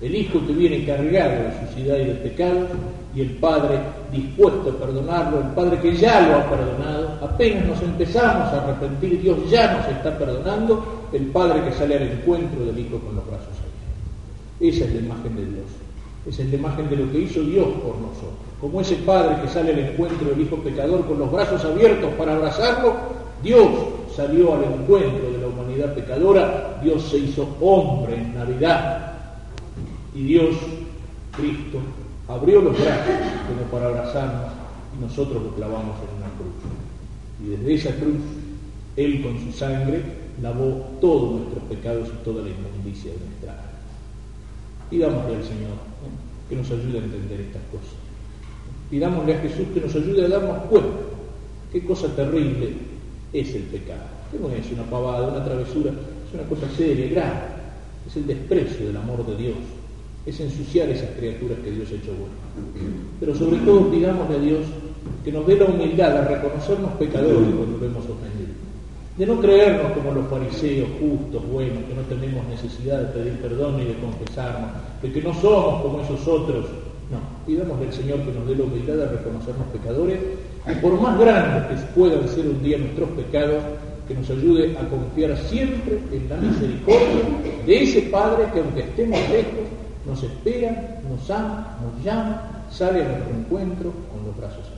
El 0.00 0.14
hijo 0.14 0.46
que 0.46 0.54
viene 0.54 0.86
cargado 0.86 1.42
de 1.42 1.66
suciedad 1.66 1.98
y 1.98 2.04
de 2.06 2.14
pecado 2.14 2.68
y 3.14 3.20
el 3.20 3.30
padre 3.32 3.78
dispuesto 4.10 4.70
a 4.70 4.78
perdonarlo, 4.78 5.40
el 5.40 5.48
padre 5.48 5.78
que 5.80 5.94
ya 5.94 6.26
lo 6.26 6.36
ha 6.36 6.48
perdonado, 6.48 7.18
apenas 7.20 7.66
nos 7.66 7.82
empezamos 7.82 8.50
a 8.50 8.62
arrepentir, 8.62 9.20
Dios 9.20 9.50
ya 9.50 9.76
nos 9.76 9.86
está 9.88 10.16
perdonando, 10.16 11.10
el 11.12 11.26
padre 11.26 11.62
que 11.64 11.72
sale 11.72 11.96
al 11.96 12.04
encuentro 12.04 12.64
del 12.64 12.78
hijo 12.78 12.98
con 12.98 13.14
los 13.16 13.26
brazos. 13.26 13.65
Esa 14.60 14.84
es 14.84 14.94
la 14.94 15.00
imagen 15.00 15.36
de 15.36 15.44
Dios, 15.44 15.66
esa 16.26 16.42
es 16.42 16.50
la 16.50 16.56
imagen 16.56 16.88
de 16.88 16.96
lo 16.96 17.12
que 17.12 17.20
hizo 17.20 17.42
Dios 17.42 17.66
por 17.82 17.96
nosotros. 17.98 18.46
Como 18.60 18.80
ese 18.80 18.96
padre 18.96 19.42
que 19.42 19.48
sale 19.48 19.72
al 19.72 19.78
encuentro 19.80 20.30
del 20.30 20.40
hijo 20.40 20.56
pecador 20.56 21.06
con 21.06 21.18
los 21.18 21.30
brazos 21.30 21.64
abiertos 21.64 22.10
para 22.14 22.34
abrazarlo, 22.34 22.94
Dios 23.42 23.68
salió 24.14 24.54
al 24.54 24.64
encuentro 24.64 25.30
de 25.30 25.38
la 25.38 25.46
humanidad 25.48 25.94
pecadora, 25.94 26.80
Dios 26.82 27.02
se 27.10 27.18
hizo 27.18 27.46
hombre 27.60 28.16
en 28.16 28.34
Navidad 28.34 29.12
y 30.14 30.22
Dios, 30.22 30.56
Cristo, 31.36 31.80
abrió 32.28 32.62
los 32.62 32.72
brazos 32.72 33.14
como 33.46 33.70
para 33.70 33.88
abrazarnos 33.88 34.52
y 34.96 35.04
nosotros 35.04 35.42
lo 35.42 35.50
clavamos 35.50 35.96
en 35.98 36.16
una 36.16 36.32
cruz. 36.38 36.56
Y 37.44 37.50
desde 37.50 37.74
esa 37.74 37.96
cruz, 38.00 38.16
Él 38.96 39.22
con 39.22 39.38
su 39.38 39.52
sangre 39.52 40.02
lavó 40.40 40.86
todos 41.00 41.40
nuestros 41.40 41.64
pecados 41.64 42.08
y 42.08 42.24
toda 42.24 42.42
la 42.42 42.48
inmundicia 42.48 43.12
de 43.12 43.18
nuestra. 43.18 43.65
Pidámosle 44.90 45.36
al 45.36 45.44
Señor 45.44 45.76
que 46.48 46.56
nos 46.56 46.70
ayude 46.70 46.98
a 46.98 47.04
entender 47.04 47.40
estas 47.40 47.62
cosas. 47.70 47.96
Pidámosle 48.90 49.34
a 49.34 49.40
Jesús 49.40 49.66
que 49.74 49.80
nos 49.80 49.94
ayude 49.94 50.26
a 50.26 50.28
darnos 50.28 50.58
cuenta 50.70 50.96
qué 51.72 51.84
cosa 51.84 52.08
terrible 52.14 52.68
es 53.32 53.54
el 53.54 53.62
pecado. 53.62 54.16
Que 54.30 54.38
no 54.38 54.50
es 54.50 54.70
una 54.72 54.84
pavada, 54.84 55.28
una 55.28 55.44
travesura, 55.44 55.90
es 55.90 56.34
una 56.34 56.48
cosa 56.48 56.68
seria, 56.76 57.08
grave. 57.08 57.40
Es 58.06 58.16
el 58.16 58.26
desprecio 58.26 58.86
del 58.86 58.96
amor 58.96 59.26
de 59.26 59.36
Dios 59.36 59.56
es 60.26 60.40
ensuciar 60.40 60.88
esas 60.90 61.10
criaturas 61.10 61.58
que 61.62 61.70
Dios 61.70 61.88
ha 61.92 61.94
hecho 61.94 62.10
buenas. 62.10 62.36
Pero 63.20 63.34
sobre 63.34 63.58
todo 63.58 63.88
pidámosle 63.90 64.36
a 64.36 64.40
Dios 64.40 64.66
que 65.24 65.30
nos 65.30 65.46
dé 65.46 65.56
la 65.56 65.66
humildad 65.66 66.14
de 66.14 66.34
reconocernos 66.36 66.92
pecadores 66.94 67.48
cuando 67.56 67.78
lo 67.78 67.86
hemos 67.86 68.04
ofendido. 68.04 68.45
De 69.16 69.24
no 69.24 69.40
creernos 69.40 69.92
como 69.92 70.12
los 70.12 70.28
fariseos 70.28 70.90
justos, 71.00 71.42
buenos, 71.48 71.84
que 71.84 71.94
no 71.94 72.02
tenemos 72.02 72.46
necesidad 72.48 73.00
de 73.00 73.06
pedir 73.18 73.40
perdón 73.40 73.78
ni 73.78 73.84
de 73.84 73.94
confesarnos, 73.94 74.70
de 75.00 75.10
que 75.10 75.22
no 75.22 75.32
somos 75.32 75.80
como 75.80 76.02
esos 76.02 76.28
otros. 76.28 76.66
No, 77.10 77.18
pidámosle 77.46 77.86
al 77.86 77.92
Señor 77.94 78.18
que 78.20 78.32
nos 78.32 78.46
dé 78.46 78.56
la 78.56 78.64
humildad 78.64 78.94
de 78.94 79.06
reconocernos 79.06 79.66
pecadores 79.68 80.18
y 80.70 80.74
por 80.82 81.00
más 81.00 81.18
grandes 81.18 81.62
que 81.64 81.86
puedan 81.98 82.28
ser 82.28 82.46
un 82.46 82.62
día 82.62 82.76
nuestros 82.76 83.08
pecados, 83.10 83.62
que 84.06 84.14
nos 84.14 84.28
ayude 84.28 84.76
a 84.76 84.86
confiar 84.88 85.36
siempre 85.48 85.98
en 86.12 86.28
la 86.28 86.36
misericordia 86.36 87.24
de 87.64 87.82
ese 87.82 88.02
Padre 88.02 88.44
que 88.52 88.60
aunque 88.60 88.80
estemos 88.80 89.18
lejos, 89.30 89.66
nos 90.04 90.22
espera, 90.22 91.00
nos 91.08 91.30
ama, 91.30 91.78
nos 91.82 92.04
llama, 92.04 92.64
sale 92.70 93.02
a 93.02 93.08
nuestro 93.08 93.34
encuentro 93.34 93.92
con 94.12 94.26
los 94.26 94.36
brazos 94.36 94.75